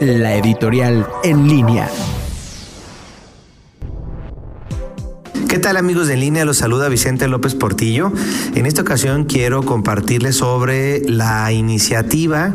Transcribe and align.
la 0.00 0.36
editorial 0.36 1.06
en 1.22 1.48
línea. 1.48 1.88
¿Qué 5.48 5.58
tal 5.58 5.76
amigos 5.76 6.08
de 6.08 6.16
línea? 6.16 6.44
Los 6.44 6.58
saluda 6.58 6.88
Vicente 6.88 7.28
López 7.28 7.54
Portillo. 7.54 8.10
En 8.54 8.64
esta 8.64 8.82
ocasión 8.82 9.24
quiero 9.24 9.62
compartirles 9.62 10.36
sobre 10.36 11.00
la 11.08 11.52
iniciativa 11.52 12.54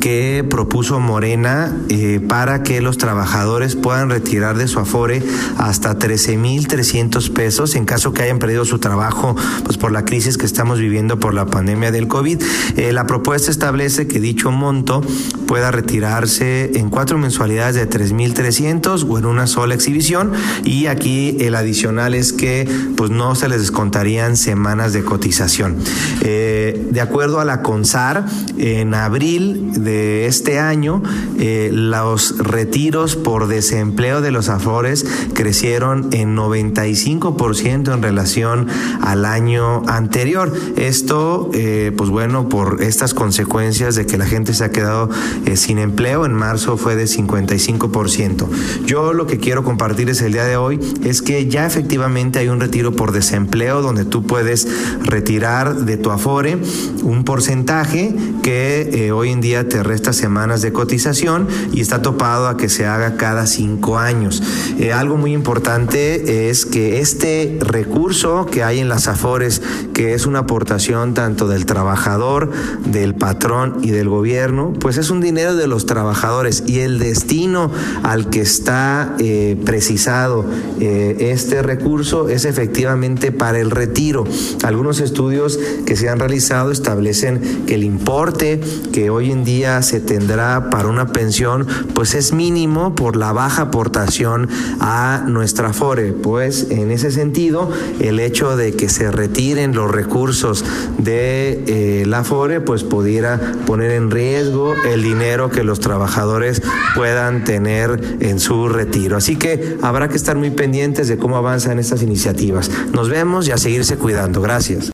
que 0.00 0.44
propuso 0.48 1.00
Morena 1.00 1.76
eh, 1.88 2.20
para 2.26 2.62
que 2.62 2.80
los 2.80 2.98
trabajadores 2.98 3.76
puedan 3.76 4.10
retirar 4.10 4.56
de 4.56 4.68
su 4.68 4.78
afore 4.78 5.22
hasta 5.56 5.98
13.300 5.98 7.32
pesos 7.32 7.74
en 7.74 7.84
caso 7.84 8.12
que 8.12 8.22
hayan 8.22 8.38
perdido 8.38 8.64
su 8.64 8.78
trabajo 8.78 9.36
pues 9.64 9.76
por 9.76 9.92
la 9.92 10.04
crisis 10.04 10.38
que 10.38 10.46
estamos 10.46 10.78
viviendo 10.78 11.18
por 11.18 11.34
la 11.34 11.46
pandemia 11.46 11.90
del 11.90 12.08
COVID. 12.08 12.42
Eh, 12.76 12.92
la 12.92 13.06
propuesta 13.06 13.50
establece 13.50 14.06
que 14.06 14.20
dicho 14.20 14.50
monto 14.50 15.02
pueda 15.46 15.70
retirarse 15.70 16.78
en 16.78 16.90
cuatro 16.90 17.18
mensualidades 17.18 17.74
de 17.74 17.88
3.300 17.88 19.06
o 19.08 19.18
en 19.18 19.24
una 19.24 19.46
sola 19.46 19.74
exhibición 19.74 20.32
y 20.64 20.86
aquí 20.86 21.36
el 21.40 21.54
adicional 21.54 22.14
es 22.14 22.32
que 22.32 22.68
pues 22.96 23.10
no 23.10 23.34
se 23.34 23.48
les 23.48 23.60
descontarían 23.60 24.36
semanas 24.36 24.92
de 24.92 25.02
cotización. 25.04 25.76
Eh, 26.22 26.86
de 26.90 27.00
acuerdo 27.00 27.40
a 27.40 27.44
la 27.44 27.62
CONSAR, 27.62 28.24
en 28.58 28.94
abril 28.94 29.84
de 29.84 29.87
este 29.88 30.58
año, 30.58 31.02
eh, 31.38 31.70
los 31.72 32.38
retiros 32.38 33.16
por 33.16 33.48
desempleo 33.48 34.20
de 34.20 34.30
los 34.30 34.48
afores 34.48 35.06
crecieron 35.34 36.08
en 36.12 36.36
95% 36.36 37.94
en 37.94 38.02
relación 38.02 38.66
al 39.00 39.24
año 39.24 39.82
anterior. 39.88 40.52
Esto, 40.76 41.50
eh, 41.54 41.92
pues 41.96 42.10
bueno, 42.10 42.48
por 42.48 42.82
estas 42.82 43.14
consecuencias 43.14 43.94
de 43.94 44.06
que 44.06 44.18
la 44.18 44.26
gente 44.26 44.54
se 44.54 44.64
ha 44.64 44.70
quedado 44.70 45.08
eh, 45.46 45.56
sin 45.56 45.78
empleo, 45.78 46.26
en 46.26 46.32
marzo 46.32 46.76
fue 46.76 46.96
de 46.96 47.04
55%. 47.04 48.48
Yo 48.84 49.12
lo 49.12 49.26
que 49.26 49.38
quiero 49.38 49.64
compartirles 49.64 50.20
el 50.22 50.32
día 50.32 50.44
de 50.44 50.56
hoy 50.56 50.80
es 51.04 51.22
que 51.22 51.46
ya 51.48 51.66
efectivamente 51.66 52.38
hay 52.38 52.48
un 52.48 52.60
retiro 52.60 52.92
por 52.92 53.12
desempleo 53.12 53.82
donde 53.82 54.04
tú 54.04 54.24
puedes 54.24 54.68
retirar 55.02 55.74
de 55.74 55.96
tu 55.96 56.10
afore 56.10 56.58
un 57.02 57.24
porcentaje 57.24 58.14
que 58.42 59.10
hoy 59.14 59.30
en 59.30 59.40
día 59.40 59.68
te 59.68 59.77
resta 59.82 60.12
semanas 60.12 60.62
de 60.62 60.72
cotización 60.72 61.48
y 61.72 61.80
está 61.80 62.02
topado 62.02 62.48
a 62.48 62.56
que 62.56 62.68
se 62.68 62.86
haga 62.86 63.16
cada 63.16 63.46
cinco 63.46 63.98
años. 63.98 64.42
Eh, 64.78 64.92
algo 64.92 65.16
muy 65.16 65.32
importante 65.32 66.48
es 66.48 66.66
que 66.66 67.00
este 67.00 67.58
recurso 67.60 68.46
que 68.46 68.64
hay 68.64 68.80
en 68.80 68.88
las 68.88 69.08
AFORES, 69.08 69.62
que 69.94 70.14
es 70.14 70.26
una 70.26 70.40
aportación 70.40 71.14
tanto 71.14 71.48
del 71.48 71.66
trabajador, 71.66 72.50
del 72.86 73.14
patrón 73.14 73.78
y 73.82 73.90
del 73.90 74.08
gobierno, 74.08 74.72
pues 74.78 74.98
es 74.98 75.10
un 75.10 75.20
dinero 75.20 75.56
de 75.56 75.66
los 75.66 75.86
trabajadores 75.86 76.64
y 76.66 76.80
el 76.80 76.98
destino 76.98 77.70
al 78.02 78.30
que 78.30 78.40
está 78.40 79.14
eh, 79.18 79.56
precisado 79.64 80.44
eh, 80.80 81.16
este 81.32 81.62
recurso 81.62 82.28
es 82.28 82.44
efectivamente 82.44 83.32
para 83.32 83.58
el 83.58 83.70
retiro. 83.70 84.24
Algunos 84.62 85.00
estudios 85.00 85.58
que 85.86 85.96
se 85.96 86.08
han 86.08 86.18
realizado 86.18 86.70
establecen 86.70 87.64
que 87.66 87.74
el 87.74 87.84
importe 87.84 88.60
que 88.92 89.10
hoy 89.10 89.30
en 89.30 89.44
se 89.82 90.00
tendrá 90.00 90.70
para 90.70 90.88
una 90.88 91.08
pensión, 91.08 91.66
pues 91.94 92.14
es 92.14 92.32
mínimo 92.32 92.94
por 92.94 93.16
la 93.16 93.32
baja 93.32 93.62
aportación 93.62 94.48
a 94.80 95.24
nuestra 95.26 95.72
FORE. 95.72 96.12
Pues 96.12 96.68
en 96.70 96.90
ese 96.90 97.10
sentido, 97.10 97.70
el 98.00 98.20
hecho 98.20 98.56
de 98.56 98.72
que 98.72 98.88
se 98.88 99.10
retiren 99.10 99.74
los 99.74 99.90
recursos 99.90 100.64
de 100.98 101.64
eh, 101.66 102.06
la 102.06 102.24
FORE, 102.24 102.60
pues 102.60 102.84
pudiera 102.84 103.40
poner 103.66 103.92
en 103.92 104.10
riesgo 104.10 104.74
el 104.84 105.02
dinero 105.02 105.50
que 105.50 105.64
los 105.64 105.80
trabajadores 105.80 106.62
puedan 106.94 107.44
tener 107.44 108.18
en 108.20 108.40
su 108.40 108.68
retiro. 108.68 109.16
Así 109.16 109.36
que 109.36 109.76
habrá 109.82 110.08
que 110.08 110.16
estar 110.16 110.36
muy 110.36 110.50
pendientes 110.50 111.08
de 111.08 111.18
cómo 111.18 111.36
avanzan 111.36 111.78
estas 111.78 112.02
iniciativas. 112.02 112.70
Nos 112.92 113.08
vemos 113.08 113.48
y 113.48 113.52
a 113.52 113.58
seguirse 113.58 113.96
cuidando. 113.96 114.40
Gracias. 114.40 114.86